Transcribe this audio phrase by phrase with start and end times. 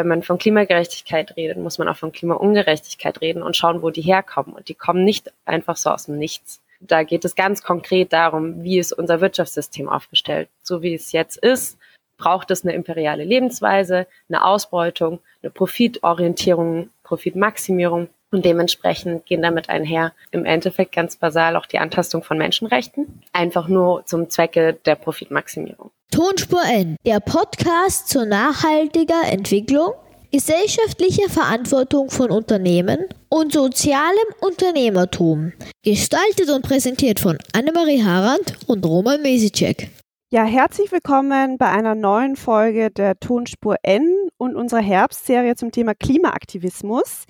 [0.00, 4.00] wenn man von Klimagerechtigkeit redet, muss man auch von Klimaungerechtigkeit reden und schauen, wo die
[4.00, 4.54] herkommen.
[4.54, 6.62] Und die kommen nicht einfach so aus dem Nichts.
[6.80, 10.48] Da geht es ganz konkret darum, wie ist unser Wirtschaftssystem aufgestellt.
[10.62, 11.78] So wie es jetzt ist,
[12.16, 18.08] braucht es eine imperiale Lebensweise, eine Ausbeutung, eine Profitorientierung, Profitmaximierung.
[18.32, 23.66] Und dementsprechend gehen damit einher im Endeffekt ganz basal auch die Antastung von Menschenrechten, einfach
[23.68, 25.90] nur zum Zwecke der Profitmaximierung.
[26.10, 29.92] Tonspur N, der Podcast zur nachhaltiger Entwicklung,
[30.32, 35.52] gesellschaftlicher Verantwortung von Unternehmen und sozialem Unternehmertum.
[35.84, 39.88] Gestaltet und präsentiert von Annemarie Harand und Roman Mesicek.
[40.32, 45.94] Ja, herzlich willkommen bei einer neuen Folge der Tonspur N und unserer Herbstserie zum Thema
[45.94, 47.24] Klimaaktivismus.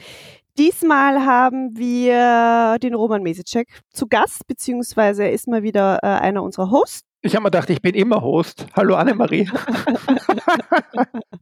[0.57, 6.43] Diesmal haben wir den Roman Mesicek zu Gast, beziehungsweise er ist mal wieder äh, einer
[6.43, 7.10] unserer Hosts.
[7.23, 8.67] Ich habe mir gedacht, ich bin immer Host.
[8.75, 9.47] Hallo Annemarie.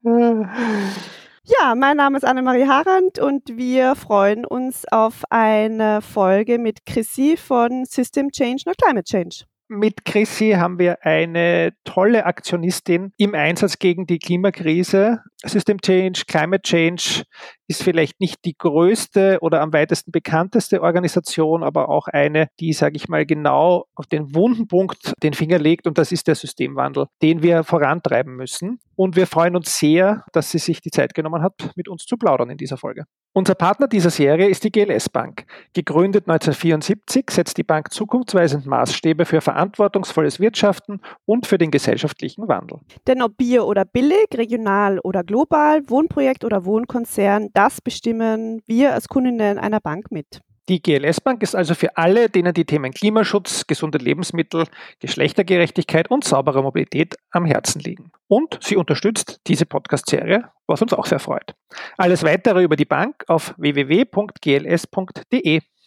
[0.02, 7.36] ja, mein Name ist Annemarie Harand und wir freuen uns auf eine Folge mit Chrissy
[7.36, 9.44] von System Change, not Climate Change.
[9.69, 15.22] Mit Chrissy haben wir eine tolle Aktionistin im Einsatz gegen die Klimakrise.
[15.44, 17.22] System Change, Climate Change
[17.69, 22.97] ist vielleicht nicht die größte oder am weitesten bekannteste Organisation, aber auch eine, die, sage
[22.97, 27.06] ich mal, genau auf den wunden Punkt den Finger legt und das ist der Systemwandel,
[27.22, 28.81] den wir vorantreiben müssen.
[28.97, 32.16] Und wir freuen uns sehr, dass sie sich die Zeit genommen hat, mit uns zu
[32.16, 33.05] plaudern in dieser Folge.
[33.33, 35.44] Unser Partner dieser Serie ist die GLS Bank.
[35.72, 42.81] Gegründet 1974 setzt die Bank zukunftsweisend Maßstäbe für verantwortungsvolles Wirtschaften und für den gesellschaftlichen Wandel.
[43.06, 49.07] Denn ob Bier oder billig, regional oder global, Wohnprojekt oder Wohnkonzern, das bestimmen wir als
[49.09, 50.41] Kundinnen einer Bank mit.
[50.69, 54.65] Die GLS Bank ist also für alle, denen die Themen Klimaschutz, gesunde Lebensmittel,
[55.01, 58.11] Geschlechtergerechtigkeit und saubere Mobilität am Herzen liegen.
[58.27, 61.55] Und sie unterstützt diese Podcast-Serie, was uns auch sehr freut.
[61.97, 64.01] Alles weitere über die Bank auf www.gls.de.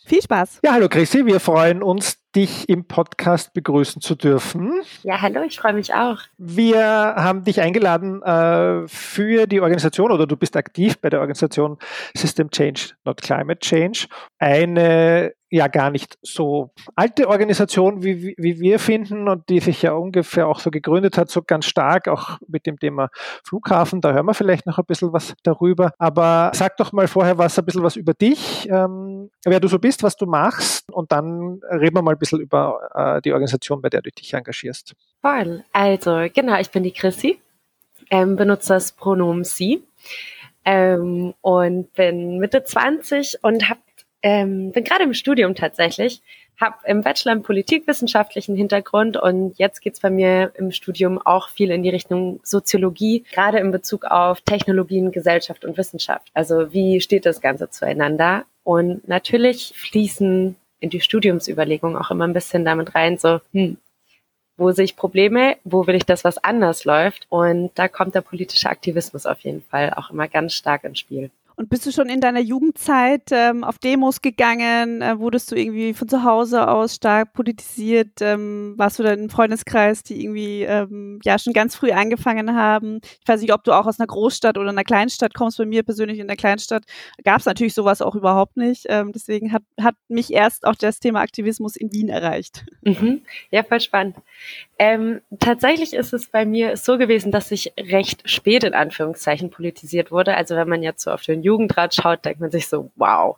[0.05, 0.61] Viel Spaß.
[0.63, 4.81] Ja, hallo Chrissy, wir freuen uns, dich im Podcast begrüßen zu dürfen.
[5.03, 6.17] Ja, hallo, ich freue mich auch.
[6.37, 11.77] Wir haben dich eingeladen äh, für die Organisation oder du bist aktiv bei der Organisation
[12.15, 14.07] System Change, not Climate Change.
[14.39, 19.91] Eine ja gar nicht so alte Organisation, wie, wie wir finden und die sich ja
[19.91, 23.09] ungefähr auch so gegründet hat, so ganz stark, auch mit dem Thema
[23.43, 23.99] Flughafen.
[23.99, 25.91] Da hören wir vielleicht noch ein bisschen was darüber.
[25.99, 29.77] Aber sag doch mal vorher was, ein bisschen was über dich, ähm, wer du so
[29.77, 33.89] bist, was du machst und dann reden wir mal bisschen über äh, die Organisation, bei
[33.89, 34.93] der du dich engagierst.
[35.21, 35.63] Voll.
[35.73, 37.41] Also, genau, ich bin die Chrissy,
[38.09, 39.83] ähm, benutze das Pronomen sie
[40.63, 43.79] ähm, und bin Mitte 20 und habe
[44.23, 46.21] ähm, bin gerade im Studium tatsächlich,
[46.59, 51.71] habe im Bachelor im politikwissenschaftlichen Hintergrund und jetzt geht's bei mir im Studium auch viel
[51.71, 56.29] in die Richtung Soziologie, gerade in Bezug auf Technologien, Gesellschaft und Wissenschaft.
[56.35, 58.45] Also wie steht das Ganze zueinander?
[58.63, 63.77] Und natürlich fließen in die Studiumsüberlegung auch immer ein bisschen damit rein, so, hm,
[64.57, 67.25] wo sehe ich Probleme, wo will ich, dass was anders läuft?
[67.29, 71.31] Und da kommt der politische Aktivismus auf jeden Fall auch immer ganz stark ins Spiel.
[71.55, 75.01] Und bist du schon in deiner Jugendzeit ähm, auf Demos gegangen?
[75.01, 78.21] Äh, wurdest du irgendwie von zu Hause aus stark politisiert?
[78.21, 82.55] Ähm, warst du da in einem Freundeskreis, die irgendwie ähm, ja schon ganz früh angefangen
[82.55, 82.99] haben?
[83.03, 85.57] Ich weiß nicht, ob du auch aus einer Großstadt oder einer Kleinstadt kommst.
[85.57, 86.83] Bei mir persönlich in der Kleinstadt
[87.23, 88.85] gab es natürlich sowas auch überhaupt nicht.
[88.89, 92.65] Ähm, deswegen hat, hat mich erst auch das Thema Aktivismus in Wien erreicht.
[92.83, 93.21] Mhm.
[93.51, 94.15] Ja, voll spannend.
[94.83, 100.09] Ähm, tatsächlich ist es bei mir so gewesen, dass ich recht spät in Anführungszeichen politisiert
[100.09, 100.35] wurde.
[100.35, 103.37] Also wenn man jetzt so auf den Jugendrat schaut, denkt man sich so, wow,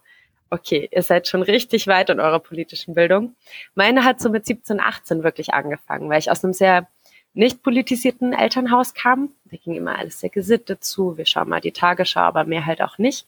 [0.50, 3.36] okay, ihr seid schon richtig weit in eurer politischen Bildung.
[3.76, 6.88] Meine hat so mit 17, 18 wirklich angefangen, weil ich aus einem sehr
[7.34, 9.32] nicht politisierten Elternhaus kam.
[9.52, 11.18] Da ging immer alles sehr gesittet zu.
[11.18, 13.28] Wir schauen mal die Tagesschau, aber mehr halt auch nicht.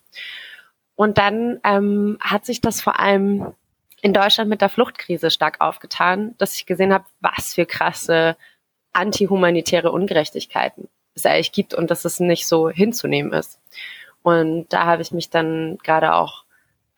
[0.94, 3.52] Und dann ähm, hat sich das vor allem
[4.06, 8.36] in Deutschland mit der Fluchtkrise stark aufgetan, dass ich gesehen habe, was für krasse
[8.92, 13.58] antihumanitäre Ungerechtigkeiten es eigentlich gibt und dass es nicht so hinzunehmen ist.
[14.22, 16.44] Und da habe ich mich dann gerade auch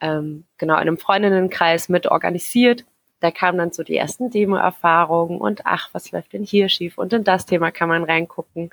[0.02, 2.84] ähm, genau in einem Freundinnenkreis mit organisiert.
[3.20, 6.98] Da kamen dann so die ersten Demo-Erfahrungen und ach, was läuft denn hier schief?
[6.98, 8.68] Und in das Thema kann man reingucken.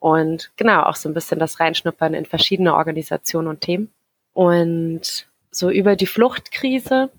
[0.00, 3.92] Und genau, auch so ein bisschen das Reinschnuppern in verschiedene Organisationen und Themen.
[4.32, 7.10] Und so über die Fluchtkrise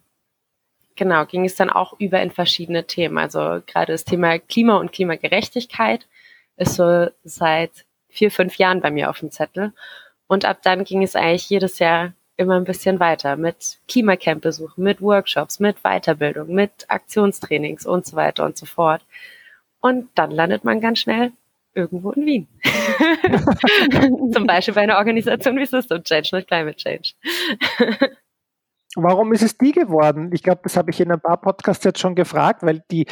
[0.99, 3.17] genau, ging es dann auch über in verschiedene Themen.
[3.17, 6.05] Also gerade das Thema Klima und Klimagerechtigkeit
[6.57, 7.71] ist so seit
[8.09, 9.71] vier, fünf Jahren bei mir auf dem Zettel.
[10.27, 15.01] Und ab dann ging es eigentlich jedes Jahr immer ein bisschen weiter mit Klimacamp-Besuchen, mit
[15.01, 19.01] Workshops, mit Weiterbildung, mit Aktionstrainings und so weiter und so fort.
[19.79, 21.31] Und dann landet man ganz schnell
[21.73, 22.47] irgendwo in Wien.
[24.33, 27.13] Zum Beispiel bei einer Organisation wie System Change, nicht Climate Change.
[28.95, 30.31] Warum ist es die geworden?
[30.33, 33.05] Ich glaube, das habe ich in ein paar Podcasts jetzt schon gefragt, weil die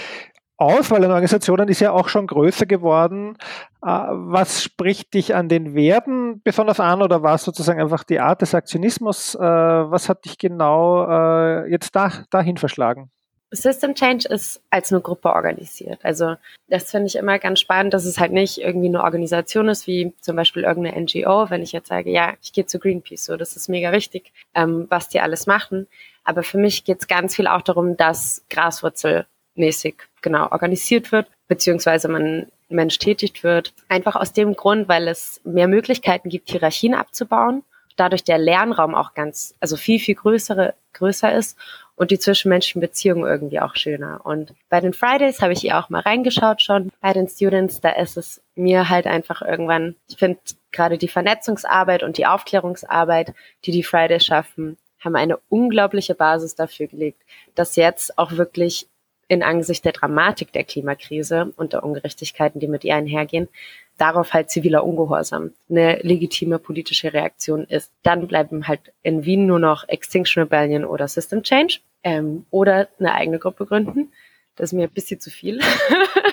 [0.57, 3.37] Auswahl an Organisationen ist ja auch schon größer geworden.
[3.83, 8.19] Äh, was spricht dich an den Werten besonders an oder war es sozusagen einfach die
[8.19, 9.35] Art des Aktionismus?
[9.35, 13.11] Äh, was hat dich genau äh, jetzt da, dahin verschlagen?
[13.51, 15.99] System Change ist als eine Gruppe organisiert.
[16.03, 16.35] Also
[16.67, 20.13] das finde ich immer ganz spannend, dass es halt nicht irgendwie eine Organisation ist, wie
[20.19, 23.55] zum Beispiel irgendeine NGO, wenn ich jetzt sage, ja, ich gehe zu Greenpeace, so das
[23.55, 25.87] ist mega wichtig, ähm, was die alles machen.
[26.23, 32.09] Aber für mich geht es ganz viel auch darum, dass graswurzelmäßig genau organisiert wird, beziehungsweise
[32.09, 33.73] man Mensch tätigt wird.
[33.87, 37.63] Einfach aus dem Grund, weil es mehr Möglichkeiten gibt, Hierarchien abzubauen
[37.97, 41.57] dadurch der Lernraum auch ganz, also viel, viel größere, größer ist
[41.95, 44.21] und die zwischenmenschlichen Beziehungen irgendwie auch schöner.
[44.23, 46.91] Und bei den Fridays habe ich hier auch mal reingeschaut schon.
[47.01, 50.39] Bei den Students, da ist es mir halt einfach irgendwann, ich finde
[50.71, 53.33] gerade die Vernetzungsarbeit und die Aufklärungsarbeit,
[53.65, 57.21] die die Fridays schaffen, haben eine unglaubliche Basis dafür gelegt,
[57.55, 58.87] dass jetzt auch wirklich
[59.27, 63.49] in Angesicht der Dramatik der Klimakrise und der Ungerechtigkeiten, die mit ihr einhergehen,
[63.97, 67.91] darauf halt ziviler Ungehorsam eine legitime politische Reaktion ist.
[68.03, 73.13] Dann bleiben halt in Wien nur noch Extinction Rebellion oder System Change ähm, oder eine
[73.13, 74.11] eigene Gruppe gründen.
[74.55, 75.59] Das ist mir ein bisschen zu viel.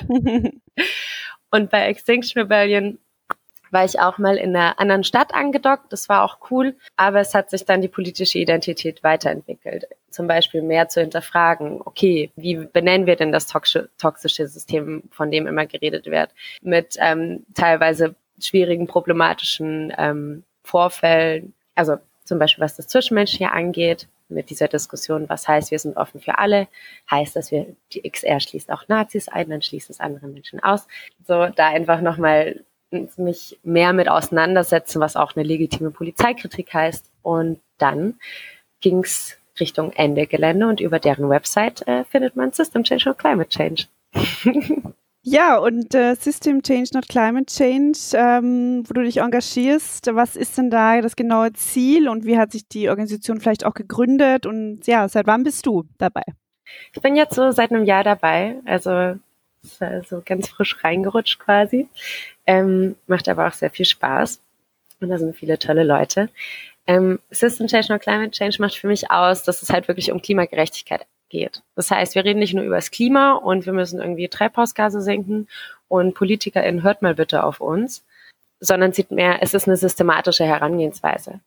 [1.50, 2.98] und bei Extinction Rebellion
[3.74, 5.92] war ich auch mal in einer anderen Stadt angedockt.
[5.92, 6.76] Das war auch cool.
[6.96, 9.88] Aber es hat sich dann die politische Identität weiterentwickelt.
[10.10, 15.46] Zum Beispiel mehr zu hinterfragen, okay, wie benennen wir denn das toxische System, von dem
[15.46, 16.30] immer geredet wird?
[16.62, 21.52] Mit ähm, teilweise schwierigen, problematischen ähm, Vorfällen.
[21.74, 26.20] Also zum Beispiel, was das Zwischenmenschliche angeht, mit dieser Diskussion, was heißt, wir sind offen
[26.20, 26.68] für alle,
[27.10, 30.86] heißt, dass wir die XR schließt auch Nazis ein, dann schließt es andere Menschen aus.
[31.26, 32.64] So, da einfach nochmal
[33.16, 37.10] mich mehr mit auseinandersetzen, was auch eine legitime Polizeikritik heißt.
[37.22, 38.14] Und dann
[38.80, 43.18] ging es Richtung Ende Gelände und über deren Website äh, findet man System Change und
[43.18, 43.84] Climate Change.
[45.22, 50.58] ja, und äh, System Change, not Climate Change, ähm, wo du dich engagierst, was ist
[50.58, 54.86] denn da das genaue Ziel und wie hat sich die Organisation vielleicht auch gegründet und
[54.86, 56.24] ja, seit wann bist du dabei?
[56.92, 59.16] Ich bin jetzt so seit einem Jahr dabei, also
[59.64, 61.88] so ganz frisch reingerutscht quasi.
[62.46, 64.40] Ähm, macht aber auch sehr viel Spaß.
[65.00, 66.28] Und da sind viele tolle Leute.
[66.86, 70.20] Ähm, System Change und Climate Change macht für mich aus, dass es halt wirklich um
[70.20, 71.62] Klimagerechtigkeit geht.
[71.74, 75.48] Das heißt, wir reden nicht nur über das Klima und wir müssen irgendwie Treibhausgase senken
[75.88, 78.04] und PolitikerInnen hört mal bitte auf uns,
[78.60, 81.40] sondern sieht mehr, es ist eine systematische Herangehensweise.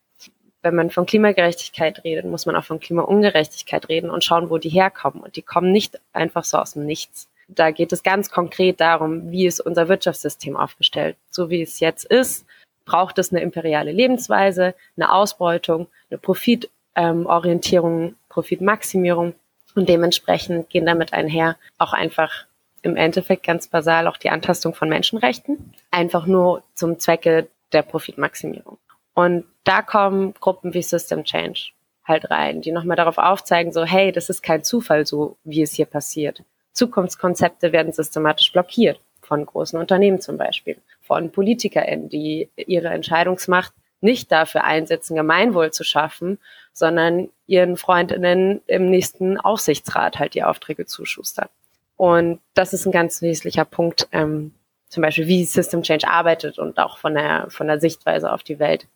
[0.60, 4.68] Wenn man von Klimagerechtigkeit redet, muss man auch von Klimaungerechtigkeit reden und schauen, wo die
[4.68, 5.22] herkommen.
[5.22, 7.27] Und die kommen nicht einfach so aus dem Nichts.
[7.48, 11.16] Da geht es ganz konkret darum, wie ist unser Wirtschaftssystem aufgestellt.
[11.30, 12.46] So wie es jetzt ist,
[12.84, 19.34] braucht es eine imperiale Lebensweise, eine Ausbeutung, eine Profitorientierung, Profitmaximierung
[19.74, 22.46] und dementsprechend gehen damit einher auch einfach
[22.82, 28.78] im Endeffekt ganz basal auch die Antastung von Menschenrechten, einfach nur zum Zwecke der Profitmaximierung.
[29.14, 31.72] Und da kommen Gruppen wie System Change
[32.04, 35.74] halt rein, die nochmal darauf aufzeigen, so, hey, das ist kein Zufall, so wie es
[35.74, 36.42] hier passiert.
[36.78, 44.30] Zukunftskonzepte werden systematisch blockiert von großen Unternehmen zum Beispiel, von PolitikerInnen, die ihre Entscheidungsmacht nicht
[44.30, 46.38] dafür einsetzen, Gemeinwohl zu schaffen,
[46.72, 51.48] sondern ihren Freundinnen im nächsten Aufsichtsrat halt die Aufträge zuschustern.
[51.96, 54.54] Und das ist ein ganz wesentlicher Punkt, ähm,
[54.88, 58.60] zum Beispiel wie System Change arbeitet und auch von der, von der Sichtweise auf die
[58.60, 58.86] Welt,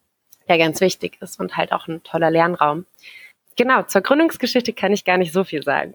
[0.49, 2.87] der ganz wichtig ist und halt auch ein toller Lernraum.
[3.57, 5.95] Genau, zur Gründungsgeschichte kann ich gar nicht so viel sagen.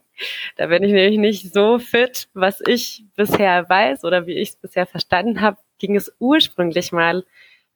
[0.56, 2.28] Da bin ich nämlich nicht so fit.
[2.34, 7.24] Was ich bisher weiß oder wie ich es bisher verstanden habe, ging es ursprünglich mal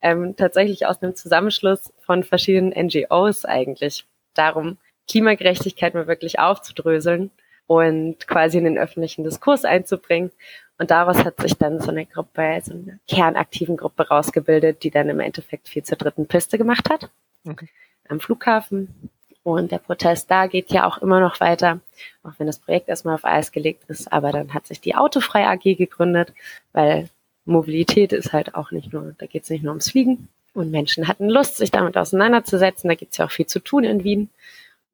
[0.01, 7.31] ähm, tatsächlich aus einem Zusammenschluss von verschiedenen NGOs eigentlich darum, Klimagerechtigkeit mal wirklich aufzudröseln
[7.67, 10.31] und quasi in den öffentlichen Diskurs einzubringen.
[10.77, 15.09] Und daraus hat sich dann so eine Gruppe, so eine kernaktiven Gruppe rausgebildet, die dann
[15.09, 17.09] im Endeffekt viel zur dritten Piste gemacht hat.
[17.47, 17.69] Okay.
[18.09, 19.09] Am Flughafen
[19.43, 21.79] und der Protest da geht ja auch immer noch weiter,
[22.23, 24.11] auch wenn das Projekt erstmal auf Eis gelegt ist.
[24.11, 26.33] Aber dann hat sich die Autofrei AG gegründet,
[26.73, 27.09] weil
[27.45, 30.27] Mobilität ist halt auch nicht nur, da geht es nicht nur ums Fliegen.
[30.53, 32.89] Und Menschen hatten Lust, sich damit auseinanderzusetzen.
[32.89, 34.29] Da gibt es ja auch viel zu tun in Wien.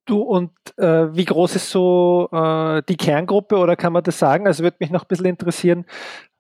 [0.06, 4.48] Du, und äh, wie groß ist so äh, die Kerngruppe oder kann man das sagen?
[4.48, 5.86] Also würde mich noch ein bisschen interessieren,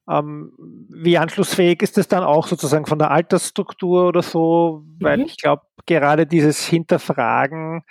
[0.07, 4.85] wie anschlussfähig ist es dann auch sozusagen von der Altersstruktur oder so?
[4.99, 5.25] Weil mhm.
[5.25, 7.83] ich glaube, gerade dieses Hinterfragen,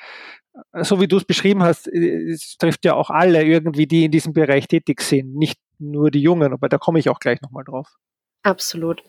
[0.73, 4.11] äh, so wie du es beschrieben hast, es trifft ja auch alle irgendwie, die in
[4.11, 7.65] diesem Bereich tätig sind, nicht nur die Jungen, aber da komme ich auch gleich nochmal
[7.65, 7.97] drauf.
[8.43, 9.03] Absolut.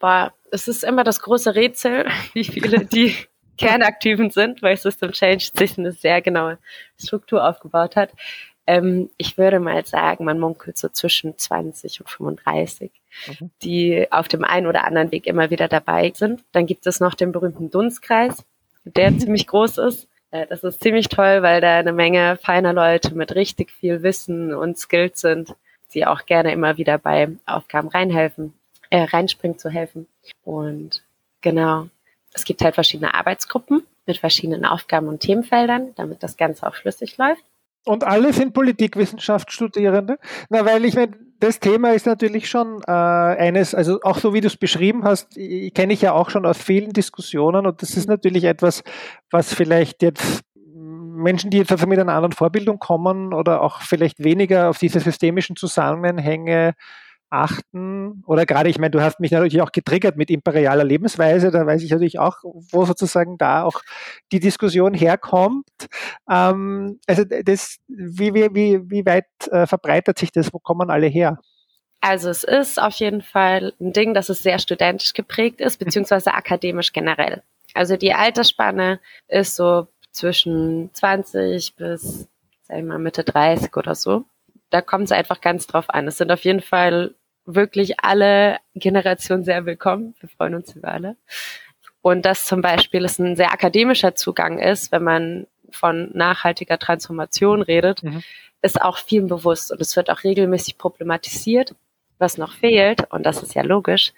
[0.00, 3.14] Boah, es ist immer das große Rätsel, wie viele die
[3.56, 6.58] Kernaktiven sind, weil System Change sich eine sehr genaue
[7.00, 8.12] Struktur aufgebaut hat.
[8.66, 12.90] Ähm, ich würde mal sagen, man munkelt so zwischen 20 und 35,
[13.28, 13.50] mhm.
[13.62, 16.42] die auf dem einen oder anderen Weg immer wieder dabei sind.
[16.52, 18.44] Dann gibt es noch den berühmten Dunstkreis,
[18.84, 20.08] der ziemlich groß ist.
[20.30, 24.52] Äh, das ist ziemlich toll, weil da eine Menge feiner Leute mit richtig viel Wissen
[24.52, 25.54] und Skills sind,
[25.94, 28.52] die auch gerne immer wieder bei Aufgaben reinhelfen,
[28.90, 30.08] äh, reinspringen zu helfen.
[30.44, 31.02] Und
[31.40, 31.88] genau,
[32.34, 37.16] es gibt halt verschiedene Arbeitsgruppen mit verschiedenen Aufgaben und Themenfeldern, damit das Ganze auch flüssig
[37.16, 37.42] läuft.
[37.86, 40.18] Und alle sind Politikwissenschaft-Studierende?
[40.50, 44.40] Na, weil ich meine, das Thema ist natürlich schon äh, eines, also auch so wie
[44.40, 45.36] du es beschrieben hast,
[45.74, 48.82] kenne ich ja auch schon aus vielen Diskussionen und das ist natürlich etwas,
[49.30, 50.42] was vielleicht jetzt
[50.74, 54.98] Menschen, die jetzt also mit einer anderen Vorbildung kommen oder auch vielleicht weniger auf diese
[54.98, 56.74] systemischen Zusammenhänge
[57.30, 61.66] achten oder gerade, ich meine, du hast mich natürlich auch getriggert mit imperialer Lebensweise, da
[61.66, 63.80] weiß ich natürlich auch, wo sozusagen da auch
[64.32, 65.66] die Diskussion herkommt.
[66.30, 71.38] Ähm, also das, wie, wie, wie, weit äh, verbreitet sich das, wo kommen alle her?
[72.00, 76.34] Also es ist auf jeden Fall ein Ding, dass es sehr studentisch geprägt ist, beziehungsweise
[76.34, 77.42] akademisch generell.
[77.74, 82.28] Also die Altersspanne ist so zwischen 20 bis,
[82.62, 84.24] sag ich mal, Mitte 30 oder so
[84.70, 86.08] da kommt es einfach ganz drauf an.
[86.08, 90.14] Es sind auf jeden Fall wirklich alle Generationen sehr willkommen.
[90.20, 91.16] Wir freuen uns über alle.
[92.02, 97.62] Und dass zum Beispiel es ein sehr akademischer Zugang ist, wenn man von nachhaltiger Transformation
[97.62, 98.22] redet, mhm.
[98.62, 101.74] ist auch vielen bewusst und es wird auch regelmäßig problematisiert.
[102.18, 104.14] Was noch fehlt, und das ist ja logisch,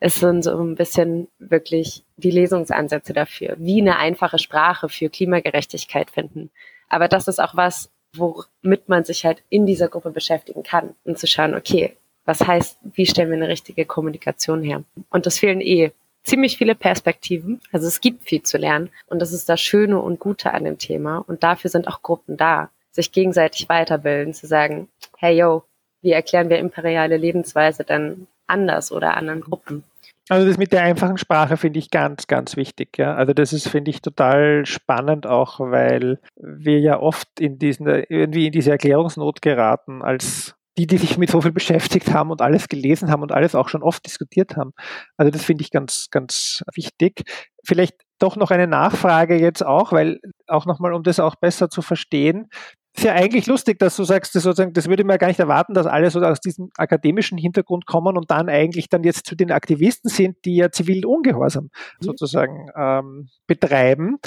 [0.00, 6.10] es sind so ein bisschen wirklich die Lesungsansätze dafür, wie eine einfache Sprache für Klimagerechtigkeit
[6.10, 6.50] finden.
[6.88, 11.18] Aber das ist auch was, womit man sich halt in dieser Gruppe beschäftigen kann und
[11.18, 14.84] zu schauen, okay, was heißt, wie stellen wir eine richtige Kommunikation her?
[15.10, 15.92] Und das fehlen eh
[16.22, 17.60] ziemlich viele Perspektiven.
[17.72, 20.78] Also es gibt viel zu lernen und das ist das Schöne und Gute an dem
[20.78, 21.18] Thema.
[21.26, 25.64] Und dafür sind auch Gruppen da, sich gegenseitig weiterbilden, zu sagen, hey yo,
[26.02, 29.84] wie erklären wir imperiale Lebensweise dann anders oder anderen Gruppen?
[30.28, 32.96] Also das mit der einfachen Sprache finde ich ganz, ganz wichtig.
[32.96, 33.14] Ja.
[33.14, 38.46] Also das ist, finde ich, total spannend auch, weil wir ja oft in diesen, irgendwie
[38.46, 42.68] in diese Erklärungsnot geraten als die, die sich mit so viel beschäftigt haben und alles
[42.68, 44.72] gelesen haben und alles auch schon oft diskutiert haben.
[45.18, 47.24] Also das finde ich ganz, ganz wichtig.
[47.64, 51.82] Vielleicht doch noch eine Nachfrage jetzt auch, weil auch nochmal, um das auch besser zu
[51.82, 52.48] verstehen,
[52.94, 55.40] ist ja eigentlich lustig, dass du sagst, das, sozusagen, das würde man ja gar nicht
[55.40, 59.34] erwarten, dass alle so aus diesem akademischen Hintergrund kommen und dann eigentlich dann jetzt zu
[59.34, 62.04] den Aktivisten sind, die ja zivilen Ungehorsam mhm.
[62.04, 64.18] sozusagen ähm, betreiben.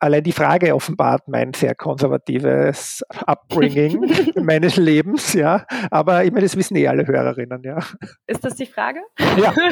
[0.00, 4.04] Allein die Frage offenbart mein sehr konservatives Upbringing
[4.44, 5.64] meines Lebens, ja.
[5.90, 7.78] Aber ich meine, das wissen eh alle Hörerinnen, ja.
[8.26, 9.00] Ist das die Frage?
[9.38, 9.54] Ja.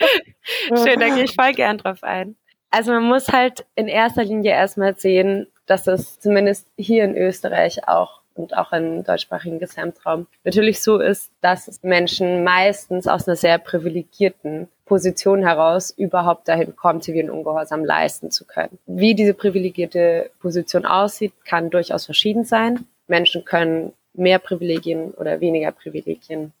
[0.68, 2.36] Schön, da gehe ich voll gern drauf ein.
[2.70, 7.86] Also man muss halt in erster Linie erstmal sehen, dass es zumindest hier in Österreich
[7.88, 13.58] auch und auch im deutschsprachigen Gesamtraum natürlich so ist, dass Menschen meistens aus einer sehr
[13.58, 18.78] privilegierten Position heraus überhaupt dahin kommen, zivilen Ungehorsam leisten zu können.
[18.86, 22.86] Wie diese privilegierte Position aussieht, kann durchaus verschieden sein.
[23.06, 26.52] Menschen können mehr Privilegien oder weniger Privilegien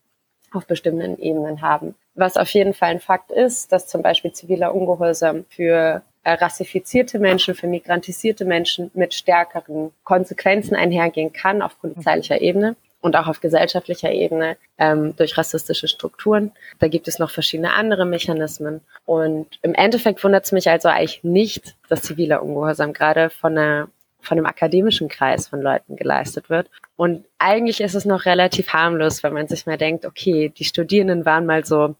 [0.52, 1.94] auf bestimmten Ebenen haben.
[2.20, 7.18] Was auf jeden Fall ein Fakt ist, dass zum Beispiel ziviler Ungehorsam für äh, rassifizierte
[7.18, 13.40] Menschen, für migrantisierte Menschen mit stärkeren Konsequenzen einhergehen kann auf polizeilicher Ebene und auch auf
[13.40, 16.52] gesellschaftlicher Ebene ähm, durch rassistische Strukturen.
[16.78, 18.82] Da gibt es noch verschiedene andere Mechanismen.
[19.06, 23.88] Und im Endeffekt wundert es mich also eigentlich nicht, dass ziviler Ungehorsam gerade von einer
[24.22, 26.68] von einem akademischen Kreis von Leuten geleistet wird.
[26.96, 31.24] Und eigentlich ist es noch relativ harmlos, wenn man sich mal denkt, okay, die Studierenden
[31.24, 31.96] waren mal so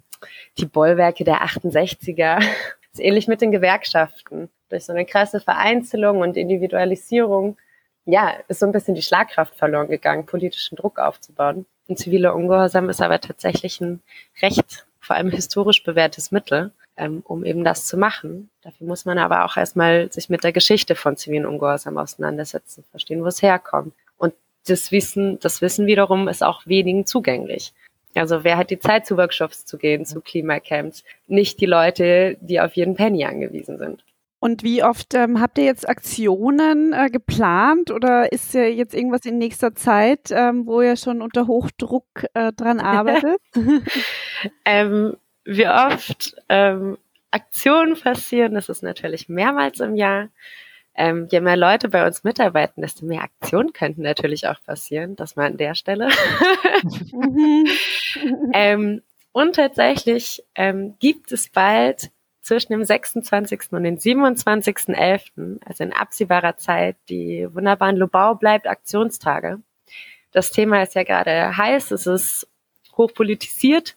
[0.59, 2.39] die Bollwerke der 68er
[2.93, 4.49] ist ähnlich mit den Gewerkschaften.
[4.69, 7.57] Durch so eine krasse Vereinzelung und Individualisierung,
[8.05, 11.67] ja, ist so ein bisschen die Schlagkraft verloren gegangen, politischen Druck aufzubauen.
[11.89, 14.01] Und ziviler Ungehorsam ist aber tatsächlich ein
[14.43, 18.51] recht, vor allem historisch bewährtes Mittel, ähm, um eben das zu machen.
[18.63, 23.23] Dafür muss man aber auch erstmal sich mit der Geschichte von zivilen Ungehorsam auseinandersetzen, verstehen,
[23.23, 23.93] wo es herkommt.
[24.19, 24.35] Und
[24.67, 27.73] das Wissen, das Wissen wiederum ist auch wenigen zugänglich.
[28.15, 31.05] Also wer hat die Zeit, zu Workshops zu gehen, zu Klimacamps?
[31.27, 34.05] Nicht die Leute, die auf jeden Penny angewiesen sind.
[34.41, 39.27] Und wie oft ähm, habt ihr jetzt Aktionen äh, geplant oder ist ja jetzt irgendwas
[39.27, 43.39] in nächster Zeit, ähm, wo ihr schon unter Hochdruck äh, dran arbeitet?
[44.65, 46.97] ähm, wie oft ähm,
[47.31, 50.31] Aktionen passieren, das ist natürlich mehrmals im Jahr.
[51.03, 55.17] Ähm, je mehr Leute bei uns mitarbeiten, desto mehr Aktionen könnten natürlich auch passieren.
[55.17, 56.11] Das mal an der Stelle.
[57.13, 57.67] Mhm.
[58.53, 59.01] ähm,
[59.33, 62.11] und tatsächlich ähm, gibt es bald
[62.43, 63.73] zwischen dem 26.
[63.73, 69.59] und dem 27.11., also in absehbarer Zeit, die wunderbaren Lobau bleibt Aktionstage.
[70.33, 72.47] Das Thema ist ja gerade heiß, es ist
[72.95, 73.97] hochpolitisiert,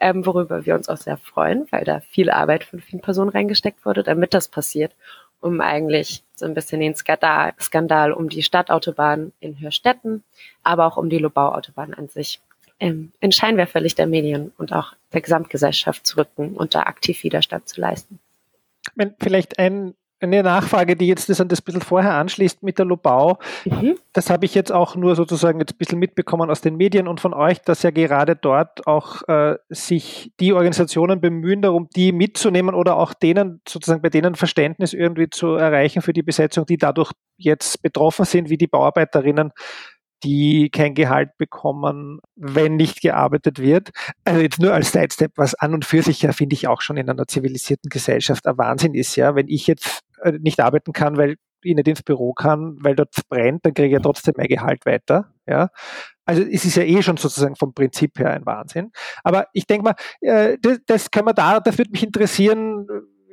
[0.00, 3.84] ähm, worüber wir uns auch sehr freuen, weil da viel Arbeit von vielen Personen reingesteckt
[3.86, 4.96] wurde, damit das passiert,
[5.40, 10.24] um eigentlich so ein bisschen den Skandal, Skandal um die Stadtautobahn in Hörstetten,
[10.62, 12.40] aber auch um die Lobau-Autobahn an sich
[12.78, 17.68] ähm, in Scheinwerferlicht der Medien und auch der Gesamtgesellschaft zu rücken und da aktiv Widerstand
[17.68, 18.18] zu leisten.
[19.20, 23.38] Vielleicht ein, eine Nachfrage, die jetzt das an das bisschen vorher anschließt mit der Lobau.
[23.64, 23.96] Mhm.
[24.12, 27.20] Das habe ich jetzt auch nur sozusagen jetzt ein bisschen mitbekommen aus den Medien und
[27.20, 32.74] von euch, dass ja gerade dort auch äh, sich die Organisationen bemühen, darum, die mitzunehmen
[32.74, 37.12] oder auch denen sozusagen bei denen Verständnis irgendwie zu erreichen für die Besetzung, die dadurch
[37.36, 39.52] jetzt betroffen sind, wie die Bauarbeiterinnen
[40.22, 43.90] die kein Gehalt bekommen, wenn nicht gearbeitet wird.
[44.24, 46.96] Also jetzt nur als Sidestep, was an und für sich ja, finde ich, auch schon
[46.96, 49.34] in einer zivilisierten Gesellschaft ein Wahnsinn ist, ja.
[49.34, 53.14] Wenn ich jetzt äh, nicht arbeiten kann, weil ich nicht ins Büro kann, weil dort
[53.28, 55.68] brennt, dann kriege ich ja trotzdem mein Gehalt weiter, ja.
[56.24, 58.92] Also es ist ja eh schon sozusagen vom Prinzip her ein Wahnsinn.
[59.24, 62.86] Aber ich denke mal, äh, das, das kann man da, das würde mich interessieren,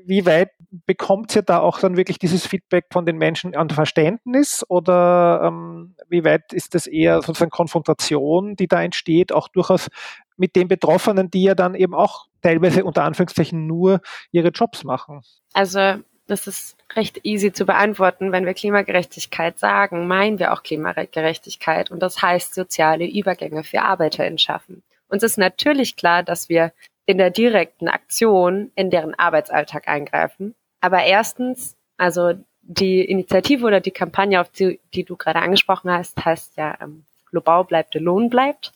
[0.08, 0.52] wie weit
[0.86, 5.96] bekommt ihr da auch dann wirklich dieses Feedback von den Menschen an Verständnis oder ähm,
[6.08, 9.90] wie weit ist das eher sozusagen Konfrontation, die da entsteht, auch durchaus
[10.38, 15.22] mit den Betroffenen, die ja dann eben auch teilweise unter Anführungszeichen nur ihre Jobs machen?
[15.54, 15.96] Also
[16.28, 18.32] das ist recht easy zu beantworten.
[18.32, 24.38] Wenn wir Klimagerechtigkeit sagen, meinen wir auch Klimagerechtigkeit und das heißt soziale Übergänge für ArbeiterInnen
[24.38, 24.84] schaffen.
[25.10, 26.74] Uns ist natürlich klar, dass wir
[27.08, 30.54] in der direkten Aktion in deren Arbeitsalltag eingreifen.
[30.82, 36.24] Aber erstens, also die Initiative oder die Kampagne, auf die, die du gerade angesprochen hast,
[36.24, 38.74] heißt ja ähm, Global bleibt, der Lohn bleibt.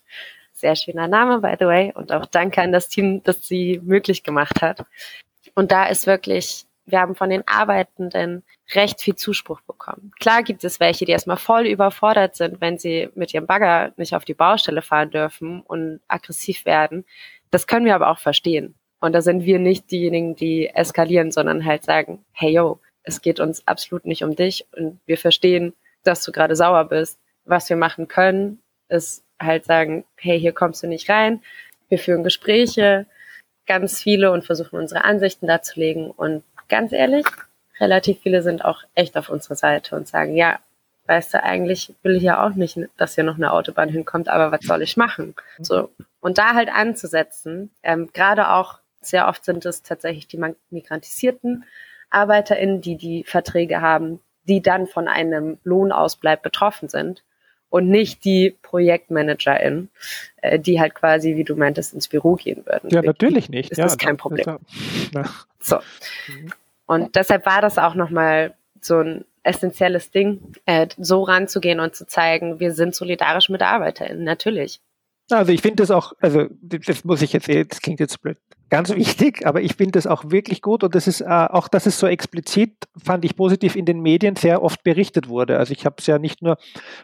[0.54, 1.92] Sehr schöner Name, by the way.
[1.94, 4.86] Und auch danke an das Team, das sie möglich gemacht hat.
[5.54, 10.12] Und da ist wirklich, wir haben von den Arbeitenden recht viel Zuspruch bekommen.
[10.20, 14.16] Klar gibt es welche, die erstmal voll überfordert sind, wenn sie mit ihrem Bagger nicht
[14.16, 17.06] auf die Baustelle fahren dürfen und aggressiv werden.
[17.52, 18.76] Das können wir aber auch verstehen.
[19.00, 23.40] Und da sind wir nicht diejenigen, die eskalieren, sondern halt sagen, hey yo, es geht
[23.40, 27.20] uns absolut nicht um dich und wir verstehen, dass du gerade sauer bist.
[27.46, 28.60] Was wir machen können,
[28.90, 31.42] ist halt sagen, hey, hier kommst du nicht rein.
[31.90, 33.08] Wir führen Gespräche,
[33.66, 36.12] ganz viele und versuchen unsere Ansichten darzulegen.
[36.12, 37.26] Und ganz ehrlich,
[37.80, 40.60] relativ viele sind auch echt auf unserer Seite und sagen, ja,
[41.08, 44.52] weißt du, eigentlich will ich ja auch nicht, dass hier noch eine Autobahn hinkommt, aber
[44.52, 45.36] was soll ich machen?
[45.60, 45.90] So.
[46.20, 51.66] Und da halt anzusetzen, ähm, gerade auch sehr oft sind es tatsächlich die migrantisierten
[52.12, 57.24] ArbeiterInnen, die die Verträge haben, die dann von einem Lohnausbleib betroffen sind
[57.70, 59.90] und nicht die ProjektmanagerInnen,
[60.38, 62.90] äh, die halt quasi, wie du meintest, ins Büro gehen würden.
[62.90, 63.72] Ja, natürlich nicht.
[63.72, 64.60] Ist ja, das kein Problem.
[65.14, 65.24] Ja.
[65.64, 65.78] So.
[66.88, 72.06] Und deshalb war das auch nochmal so ein essentielles Ding, äh, so ranzugehen und zu
[72.06, 74.82] zeigen, wir sind solidarisch mit ArbeiterInnen, natürlich.
[75.30, 78.38] Also ich finde das auch, also das muss ich jetzt, das klingt jetzt blöd,
[78.70, 81.86] ganz wichtig, aber ich finde das auch wirklich gut und das ist äh, auch, dass
[81.86, 85.58] es so explizit, fand ich positiv in den Medien sehr oft berichtet wurde.
[85.58, 86.58] Also ich habe es ja nicht nur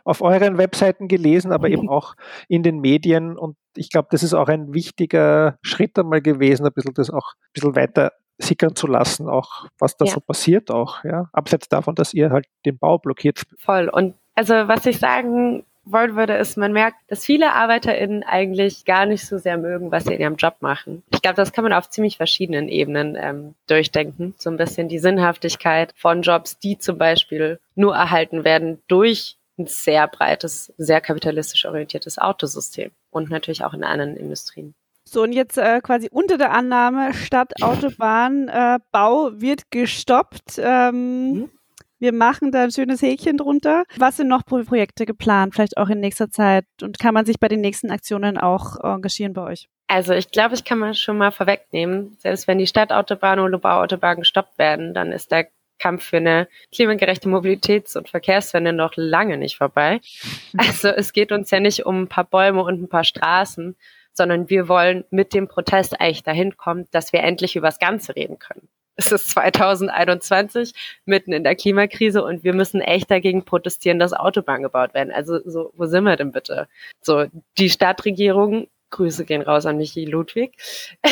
[0.03, 2.15] auf euren Webseiten gelesen, aber eben auch
[2.47, 6.73] in den Medien und ich glaube, das ist auch ein wichtiger Schritt einmal gewesen, ein
[6.73, 10.11] bisschen das auch ein bisschen weiter sickern zu lassen, auch was da ja.
[10.11, 11.29] so passiert auch, ja.
[11.31, 13.43] Abseits davon, dass ihr halt den Bau blockiert.
[13.57, 13.89] Voll.
[13.89, 19.05] Und also was ich sagen wollen würde, ist, man merkt, dass viele ArbeiterInnen eigentlich gar
[19.05, 21.03] nicht so sehr mögen, was sie in ihrem Job machen.
[21.11, 24.35] Ich glaube, das kann man auf ziemlich verschiedenen Ebenen ähm, durchdenken.
[24.37, 29.67] So ein bisschen die Sinnhaftigkeit von Jobs, die zum Beispiel nur erhalten werden durch ein
[29.67, 34.75] sehr breites, sehr kapitalistisch orientiertes Autosystem und natürlich auch in anderen Industrien.
[35.09, 40.59] So, und jetzt äh, quasi unter der Annahme, Stadtautobahnbau äh, wird gestoppt.
[40.59, 41.49] Ähm, mhm.
[41.97, 43.85] Wir machen da ein schönes Häkchen drunter.
[43.95, 46.65] Was sind noch Projekte geplant, vielleicht auch in nächster Zeit?
[46.81, 49.69] Und kann man sich bei den nächsten Aktionen auch engagieren bei euch?
[49.87, 54.17] Also ich glaube, ich kann mal schon mal vorwegnehmen, selbst wenn die Stadtautobahn und Lobauautobahn
[54.17, 55.47] gestoppt werden, dann ist der
[55.79, 60.01] Kampf für eine klimagerechte Mobilitäts- und Verkehrswende noch lange nicht vorbei.
[60.57, 63.77] Also es geht uns ja nicht um ein paar Bäume und ein paar Straßen,
[64.17, 68.15] sondern wir wollen mit dem Protest eigentlich dahin kommen, dass wir endlich über das Ganze
[68.15, 68.67] reden können.
[68.97, 70.73] Es ist 2021,
[71.05, 75.13] mitten in der Klimakrise und wir müssen echt dagegen protestieren, dass Autobahnen gebaut werden.
[75.13, 76.67] Also so, wo sind wir denn bitte?
[77.01, 77.27] So,
[77.59, 80.57] die Stadtregierung, Grüße gehen raus an Michi Ludwig,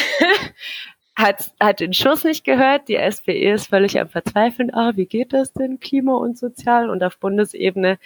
[1.16, 2.90] hat, hat den Schuss nicht gehört.
[2.90, 4.74] Die SPE ist völlig am Verzweifeln.
[4.74, 6.90] Ah, wie geht das denn, Klima und Sozial?
[6.90, 8.00] Und auf Bundesebene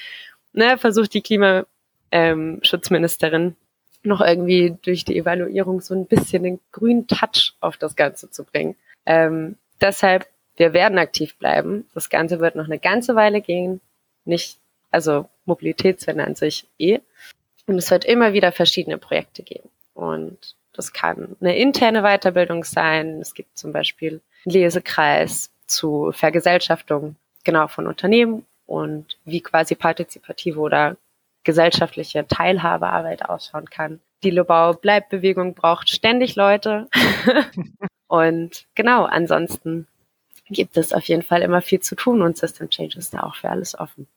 [0.52, 3.56] ne, versucht die Klimaschutzministerin
[4.04, 8.44] noch irgendwie durch die Evaluierung so ein bisschen den grünen Touch auf das Ganze zu
[8.44, 8.76] bringen.
[9.06, 11.88] Ähm, deshalb, wir werden aktiv bleiben.
[11.94, 13.82] Das Ganze wird noch eine ganze Weile gehen.
[14.26, 14.58] Nicht,
[14.92, 17.00] also Mobilitätswende an sich eh.
[17.68, 19.70] Und es wird immer wieder verschiedene Projekte geben.
[19.94, 23.20] Und das kann eine interne Weiterbildung sein.
[23.20, 30.60] Es gibt zum Beispiel einen Lesekreis zu Vergesellschaftung genau von Unternehmen und wie quasi partizipative
[30.60, 30.96] oder
[31.44, 34.00] gesellschaftliche Teilhabearbeit ausschauen kann.
[34.24, 36.88] Die Lobau-Bleib-Bewegung braucht ständig Leute.
[38.08, 39.88] und genau, ansonsten
[40.50, 43.36] gibt es auf jeden Fall immer viel zu tun und System Change ist da auch
[43.36, 44.08] für alles offen.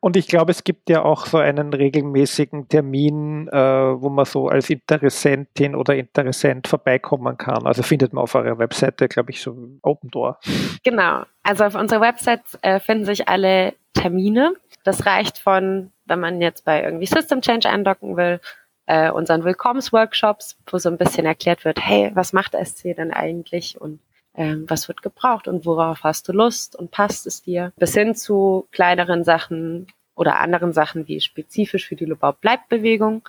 [0.00, 4.48] Und ich glaube, es gibt ja auch so einen regelmäßigen Termin, äh, wo man so
[4.48, 7.66] als Interessentin oder Interessent vorbeikommen kann.
[7.66, 10.38] Also findet man auf eurer Webseite, glaube ich, so Open Door.
[10.84, 11.22] Genau.
[11.42, 14.54] Also auf unserer Website äh, finden sich alle Termine.
[14.86, 18.40] Das reicht von, wenn man jetzt bei irgendwie System Change andocken will,
[18.86, 23.80] äh, unseren Willkommensworkshops, wo so ein bisschen erklärt wird, hey, was macht SC denn eigentlich
[23.80, 23.98] und
[24.36, 28.14] ähm, was wird gebraucht und worauf hast du Lust und passt es dir, bis hin
[28.14, 33.28] zu kleineren Sachen oder anderen Sachen wie spezifisch für die Lobau-Bleibt-Bewegung,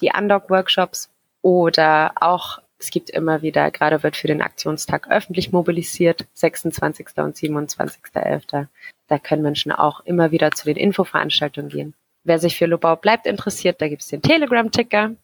[0.00, 1.10] die Undock-Workshops
[1.42, 7.06] oder auch es gibt immer wieder, gerade wird für den Aktionstag öffentlich mobilisiert, 26.
[7.16, 8.66] und 27.11.
[9.08, 11.94] Da können Menschen auch immer wieder zu den Infoveranstaltungen gehen.
[12.24, 15.16] Wer sich für Lobau bleibt interessiert, da gibt es den Telegram-Ticker.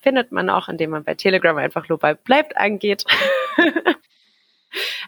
[0.00, 3.04] Findet man auch, indem man bei Telegram einfach Lobau bleibt angeht.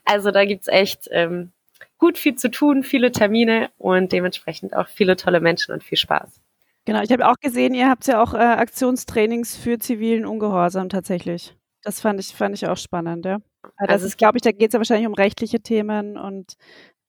[0.04, 1.50] Also da gibt's echt ähm,
[1.98, 6.40] gut viel zu tun, viele Termine und dementsprechend auch viele tolle Menschen und viel Spaß.
[6.84, 11.56] Genau, ich habe auch gesehen, ihr habt ja auch äh, Aktionstrainings für zivilen Ungehorsam tatsächlich.
[11.86, 13.38] Das fand ich, fand ich auch spannend, ja.
[13.76, 16.56] Also, also ist, glaube ich, da geht es ja wahrscheinlich um rechtliche Themen und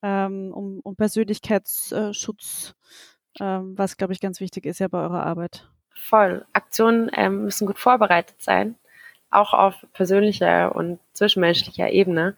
[0.03, 2.75] ähm, um, um Persönlichkeitsschutz,
[3.39, 5.67] ähm, was, glaube ich, ganz wichtig ist ja bei eurer Arbeit.
[5.95, 6.45] Voll.
[6.53, 8.75] Aktionen ähm, müssen gut vorbereitet sein
[9.29, 12.35] auch auf persönlicher und zwischenmenschlicher Ebene.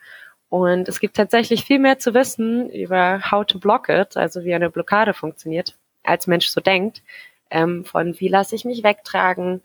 [0.50, 4.54] Und es gibt tatsächlich viel mehr zu wissen über how to block it, also wie
[4.54, 7.04] eine Blockade funktioniert, als Mensch so denkt.
[7.52, 9.62] Ähm, von wie lasse ich mich wegtragen,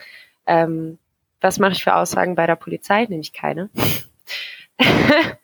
[0.47, 0.99] ähm,
[1.45, 3.69] was mache ich für Aussagen bei der Polizei, nämlich keine.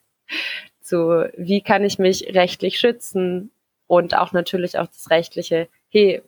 [0.80, 3.50] so, wie kann ich mich rechtlich schützen
[3.86, 6.22] und auch natürlich auch das rechtliche, hey,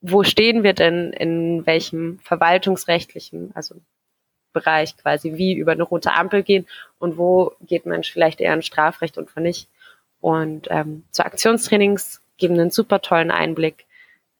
[0.00, 3.74] wo stehen wir denn in welchem verwaltungsrechtlichen, also
[4.52, 6.66] Bereich quasi wie über eine rote Ampel gehen
[6.98, 9.68] und wo geht man vielleicht eher in Strafrecht und wo nicht.
[10.20, 13.86] Und ähm, zu Aktionstrainings geben einen super tollen Einblick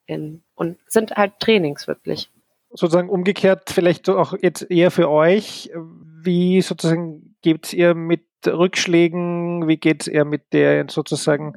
[0.06, 2.30] in, und sind halt Trainings wirklich.
[2.72, 5.70] Sozusagen umgekehrt, vielleicht auch jetzt eher für euch,
[6.22, 11.54] wie sozusagen geht's ihr mit Rückschlägen, wie geht's ihr mit der sozusagen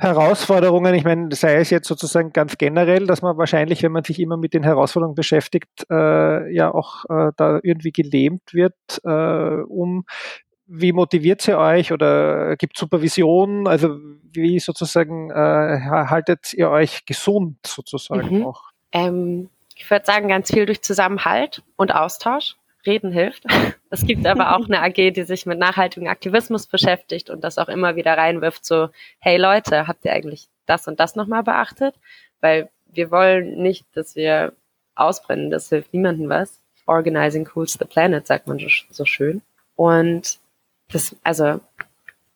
[0.00, 4.18] Herausforderungen, ich meine, sei es jetzt sozusagen ganz generell, dass man wahrscheinlich, wenn man sich
[4.18, 10.04] immer mit den Herausforderungen beschäftigt, äh, ja auch äh, da irgendwie gelähmt wird, äh, um
[10.66, 13.66] wie motiviert sie euch oder gibt Supervision?
[13.66, 13.98] Also
[14.32, 18.46] wie sozusagen äh, haltet ihr euch gesund sozusagen mhm.
[18.46, 18.70] auch?
[18.92, 22.56] Ähm, ich würde sagen, ganz viel durch Zusammenhalt und Austausch.
[22.86, 23.44] Reden hilft.
[23.92, 27.68] Es gibt aber auch eine AG, die sich mit nachhaltigem Aktivismus beschäftigt und das auch
[27.68, 31.96] immer wieder reinwirft, so, hey Leute, habt ihr eigentlich das und das nochmal beachtet?
[32.40, 34.52] Weil wir wollen nicht, dass wir
[34.94, 36.60] ausbrennen, das hilft niemandem was.
[36.86, 39.42] Organizing cools the planet, sagt man so schön.
[39.74, 40.38] Und
[40.92, 41.58] das, also,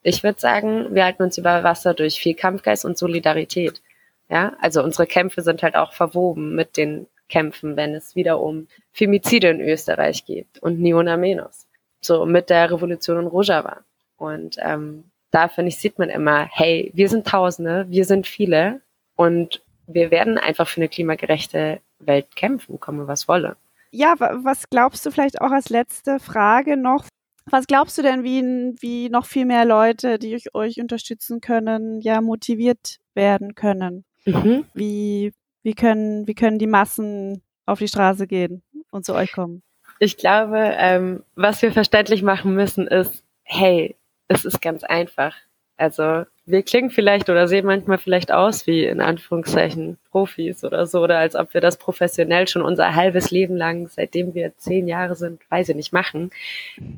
[0.02, 3.80] ich würde sagen, wir halten uns über Wasser durch viel Kampfgeist und Solidarität.
[4.28, 8.66] Ja, also unsere Kämpfe sind halt auch verwoben mit den kämpfen, wenn es wieder um
[8.92, 11.66] Femizide in Österreich geht und Niona Menos.
[12.00, 13.78] So mit der Revolution in Rojava.
[14.16, 18.80] Und ähm, da finde ich, sieht man immer, hey, wir sind Tausende, wir sind viele
[19.16, 23.56] und wir werden einfach für eine klimagerechte Welt kämpfen, komme was wolle.
[23.90, 27.06] Ja, was glaubst du vielleicht auch als letzte Frage noch?
[27.46, 28.42] Was glaubst du denn, wie,
[28.80, 34.04] wie noch viel mehr Leute, die euch, euch unterstützen können, ja, motiviert werden können?
[34.24, 34.64] Mhm.
[34.72, 35.32] Wie
[35.64, 39.62] wie können, wie können die Massen auf die Straße gehen und zu euch kommen?
[39.98, 43.96] Ich glaube, ähm, was wir verständlich machen müssen, ist, hey,
[44.28, 45.34] es ist ganz einfach.
[45.76, 51.02] Also wir klingen vielleicht oder sehen manchmal vielleicht aus wie in Anführungszeichen Profis oder so,
[51.02, 55.16] oder als ob wir das professionell schon unser halbes Leben lang, seitdem wir zehn Jahre
[55.16, 56.30] sind, weiß ich nicht, machen.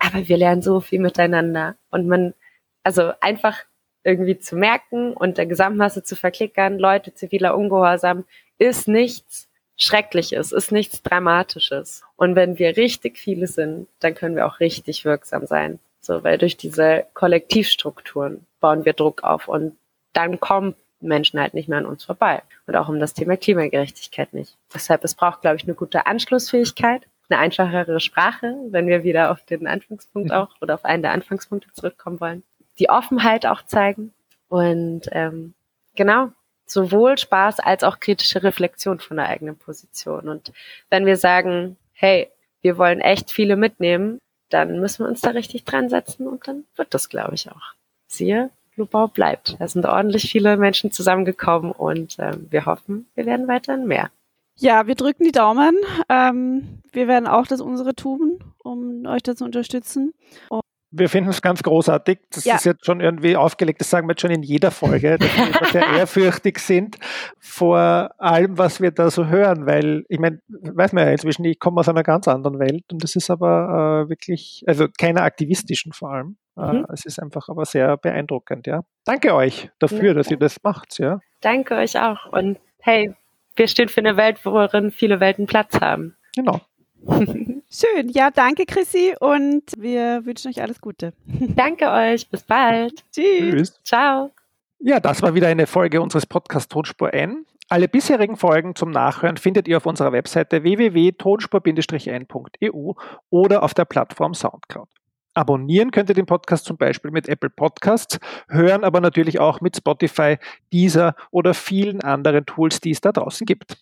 [0.01, 1.77] Aber wir lernen so viel miteinander.
[1.91, 2.35] Und man,
[2.83, 3.65] also einfach
[4.07, 8.25] irgendwie zu merken und der Gesamtmasse zu verklickern, Leute ziviler Ungehorsam
[8.59, 12.03] ist nichts, schrecklich ist, ist nichts Dramatisches.
[12.17, 15.81] Und wenn wir richtig viele sind, dann können wir auch richtig wirksam sein.
[16.01, 19.77] So, weil durch diese Kollektivstrukturen bauen wir Druck auf und
[20.13, 22.43] dann kommen Menschen halt nicht mehr an uns vorbei.
[22.67, 24.57] Und auch um das Thema Klimagerechtigkeit nicht.
[24.73, 29.45] Deshalb, es braucht, glaube ich, eine gute Anschlussfähigkeit, eine einfachere Sprache, wenn wir wieder auf
[29.45, 32.45] den Anfangspunkt auch oder auf einen der Anfangspunkte zurückkommen wollen.
[32.79, 34.13] Die Offenheit auch zeigen
[34.49, 35.55] und ähm,
[35.95, 36.31] genau,
[36.67, 40.29] sowohl Spaß als auch kritische Reflexion von der eigenen Position.
[40.29, 40.53] Und
[40.91, 42.29] wenn wir sagen, hey,
[42.61, 44.19] wir wollen echt viele mitnehmen,
[44.51, 47.75] dann müssen wir uns da richtig dran setzen und dann wird das, glaube ich, auch.
[48.07, 49.57] Siehe, Lubau bleibt.
[49.59, 54.11] Da sind ordentlich viele Menschen zusammengekommen und äh, wir hoffen, wir werden weiterhin mehr.
[54.59, 55.77] Ja, wir drücken die Daumen.
[56.09, 60.15] Ähm, wir werden auch das unsere tun, um euch da zu unterstützen.
[60.49, 60.63] Und
[60.99, 62.19] wir finden es ganz großartig.
[62.31, 62.57] Das ja.
[62.57, 65.67] ist jetzt schon irgendwie aufgelegt, das sagen wir jetzt schon in jeder Folge, dass wir
[65.73, 66.97] sehr ehrfürchtig sind
[67.39, 71.59] vor allem, was wir da so hören, weil ich meine, weiß man ja inzwischen, ich
[71.59, 75.93] komme aus einer ganz anderen Welt und das ist aber äh, wirklich, also keiner aktivistischen
[75.93, 76.37] vor allem.
[76.57, 76.87] Äh, mhm.
[76.93, 78.83] Es ist einfach aber sehr beeindruckend, ja.
[79.05, 80.15] Danke euch dafür, ja.
[80.15, 81.21] dass ihr das macht, ja.
[81.41, 83.15] Danke euch auch und hey,
[83.55, 86.17] wir stehen für eine Welt, worin viele Welten Platz haben.
[86.35, 86.61] Genau.
[87.71, 88.09] Schön.
[88.11, 89.15] Ja, danke, Chrissy.
[89.19, 91.13] Und wir wünschen euch alles Gute.
[91.27, 92.31] Danke euch.
[92.31, 93.05] Bis bald.
[93.13, 93.51] Tschüss.
[93.51, 93.81] Tschüss.
[93.85, 94.31] Ciao.
[94.79, 97.45] Ja, das war wieder eine Folge unseres Podcasts Tonspur N.
[97.69, 102.93] Alle bisherigen Folgen zum Nachhören findet ihr auf unserer Webseite www.tonspur-n.eu
[103.31, 104.89] oder auf der Plattform Soundcloud.
[105.37, 108.19] Abonnieren könnt ihr den Podcast zum Beispiel mit Apple Podcasts,
[108.49, 110.39] hören aber natürlich auch mit Spotify,
[110.73, 113.77] Deezer oder vielen anderen Tools, die es da draußen gibt.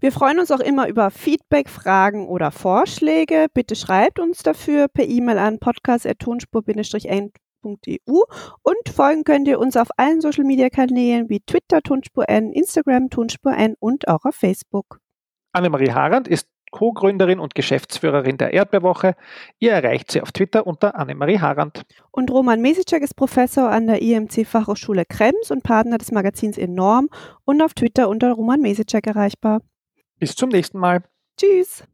[0.00, 3.48] Wir freuen uns auch immer über Feedback, Fragen oder Vorschläge.
[3.52, 8.22] Bitte schreibt uns dafür per E-Mail an podcast.tonspur-n.eu
[8.62, 13.10] und folgen könnt ihr uns auf allen Social Media Kanälen wie Twitter Tonspur N, Instagram
[13.10, 15.00] Tonspur N und auch auf Facebook.
[15.52, 19.14] Annemarie Harand ist Co-Gründerin und Geschäftsführerin der Erdbeerwoche.
[19.60, 21.86] Ihr erreicht sie auf Twitter unter Annemarie Harand.
[22.10, 27.10] Und Roman Mesicek ist Professor an der IMC Fachhochschule Krems und Partner des Magazins Enorm
[27.44, 29.62] und auf Twitter unter Roman Mesicek erreichbar.
[30.18, 31.04] Bis zum nächsten Mal.
[31.36, 31.84] Tschüss.